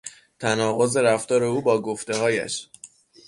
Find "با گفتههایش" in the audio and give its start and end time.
1.61-2.69